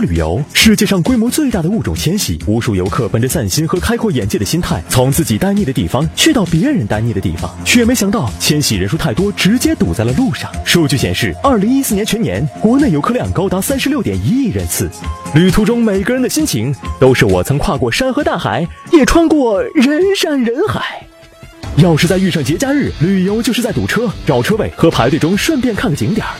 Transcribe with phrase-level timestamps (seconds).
[0.00, 10.50] 旅游，世界上规模最大的物种迁徙，无数游客本着散心和开阔眼界的心态，从自己待腻的地方去到别人待腻的地方，却没想到迁徙人数太多，直接堵在了路上。
[10.64, 14.88] 数据显示，二零一四年全年国内游客量高达三十六点一亿人次。
[15.34, 21.06] 旅途中每个人的心情，都是我曾跨过山河大海，也穿过人山人海。
[21.78, 26.32] 要是再遇上节假日，旅游就是在堵车、找车位和排队中顺便看个景点儿。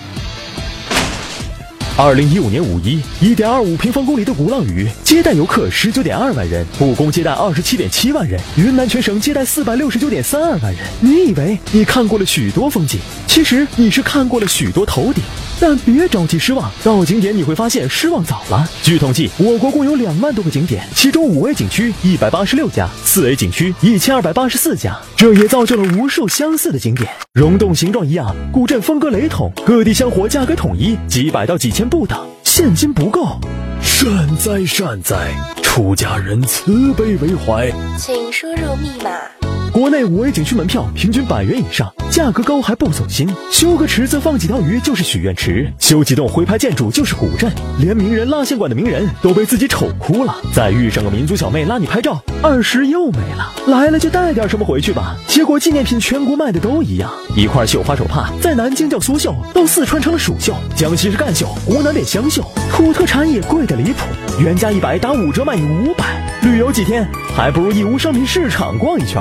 [1.97, 10.85] 二零一五年五一，一点二五平方公里的鼓浪屿接待游客十九点二万人，故宫接待二十七点七万人，云南全省接待四百六十九点三二万人。
[10.99, 15.23] 你以为你看过了许多风景，其实你是看过了许多头顶。
[15.61, 18.69] 但别着急失望，到景点你会发现失望早了。
[18.83, 33.39] 据统计，我国共有两万多个景点，其中五 A 景区一百八十六家，四 A 景区一千二百八十四家，这也造就了无数相似的景点，溶洞形状一样，古镇风格雷同，各地香火价格统一，几百到几千不等，现金不够。
[33.81, 34.09] 善
[34.39, 35.17] 哉善哉，
[35.63, 39.44] 出家人慈悲为怀，请输入密码。
[39.75, 43.29] 国内五 A 景区门票平均百元以上，价格高还不走心。
[43.51, 50.37] 修个池子放几条鱼就是许愿池，修几栋徽派建筑就是古镇，连名人蜡像馆的名人都被自己丑哭了。
[50.53, 53.53] 再遇上个民族小妹拉你拍照，二十又没了。
[53.67, 55.17] 来了就带点什么回去吧。
[55.27, 64.07] 结果纪念品全国卖的都一样，一块绣花手帕在南京叫苏绣，到四川成了蜀绣，江西是赣绣，湖南变湘绣，土特产也贵的离谱，
[64.39, 66.23] 原价一百打五折卖你五百。
[66.43, 69.21] 旅游几天还不如义乌商品市场逛一圈。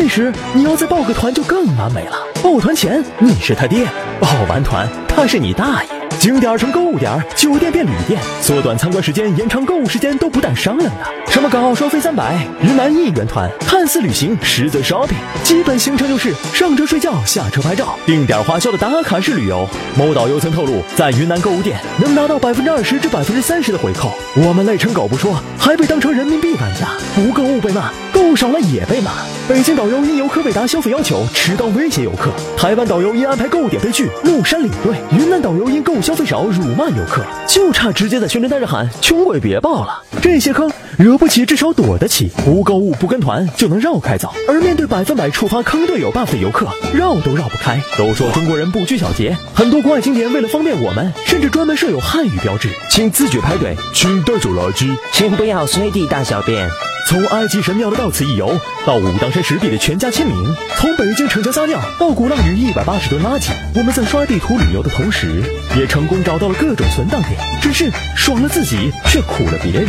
[0.00, 2.16] 这时你要再抱个团就更完美了。
[2.42, 3.86] 抱团前你是他爹，
[4.18, 5.99] 抱完团他是你大爷。
[6.18, 11.06] 景点成购物点，酒店变旅店，缩短参观时间，延长购物时间都不带商量的。
[11.28, 15.14] 什么港澳双飞三百，云南一元团，看似旅行，实则 shopping。
[15.42, 19.66] 基本行程就是上车睡觉，下车拍照，定点花销的打卡式旅游。
[19.96, 24.12] 某导游曾透露，在云南购物店能拿到百分之二十至百分之三十的回扣。
[24.36, 29.12] 我们累成狗不说，还被当成人民币玩家，不购物被骂，购物少了也被骂。
[29.48, 40.02] 北京导游因游客未达消费要求，持刀威胁游客；台湾导游因安排购物点被拒，怒删领队；云南导游因购物消费少，辱骂游客，就差直接在宣传单上喊“穷鬼别报了”。
[40.20, 42.28] 这些坑惹不起，至少躲得起。
[42.44, 47.80] 不购物不跟团就能绕开走，而面对百分百触发坑队友 buff 的游客，绕都绕不开。
[47.96, 56.68] 都说中国人不拘小节，很多国外景点为了方便我们，甚至专门设有汉语标志，请自觉排队，请带走垃圾，请不要随地大小便。
[57.08, 58.54] 从埃及神庙的到此一游，
[58.86, 60.36] 到武当山石壁的全家签名；
[60.76, 65.42] 从北京城墙撒尿到鼓浪屿一百八十吨垃圾，我们在刷地图旅游的同时，
[65.76, 67.32] 也成功找到了各种存档点。
[67.60, 69.88] 只是爽了自己，却苦了别人。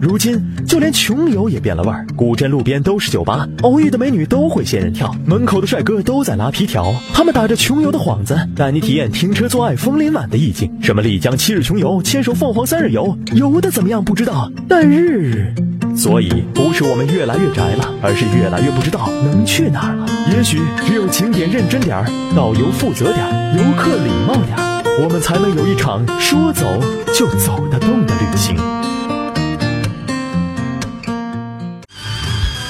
[0.00, 2.04] 如今，就连穷游也变了味儿。
[2.16, 6.92] 古镇路边都是酒吧，偶遇的美女都会仙人跳，门口的帅哥都在拉皮条。
[7.14, 10.68] 他们打着穷游的幌子，带你体验停车做爱枫林晚的意境。
[10.82, 15.54] 什么丽江七日穷游，牵手凤凰三日游，游的怎么样不知道，但日日。
[15.96, 20.06] 所以，不是我们越来越宅了，而是越来越不知道能去哪儿了。
[20.34, 22.04] 也许只有景点认真点儿，
[22.36, 24.65] 导游负责点儿，游客礼貌点儿，
[24.98, 26.80] 我们才能有一场说走
[27.14, 28.56] 就走得动的旅行。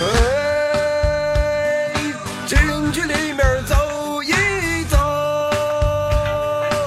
[0.01, 0.07] 哎，
[2.45, 2.59] 进
[2.93, 3.77] 去里面走
[4.25, 4.33] 一
[4.89, 4.99] 走，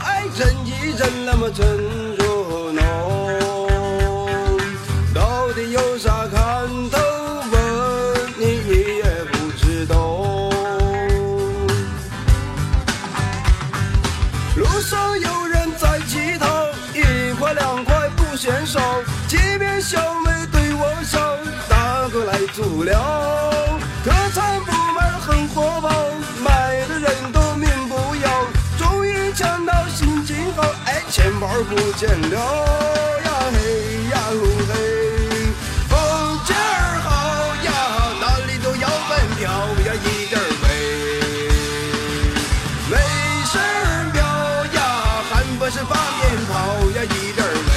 [0.04, 2.09] 哎，人一人那么真。
[18.50, 18.80] 街少，
[19.28, 21.20] 街边小妹对我笑，
[21.70, 25.92] 大哥来足了，特产布满很火爆，
[26.44, 28.48] 买的人都名不要。
[28.76, 32.38] 终于抢到心情好，哎，钱包不见了，
[33.24, 34.18] 呀嘿呀
[34.68, 34.74] 嘿，
[35.88, 35.96] 风
[36.48, 37.08] 景儿好
[37.66, 37.70] 呀，
[38.20, 39.46] 哪里都要门票
[39.86, 40.66] 呀，一点费。
[42.90, 42.98] 美
[43.46, 43.60] 食
[44.12, 44.18] 飘
[44.74, 47.69] 呀，还不是发面跑呀，一点。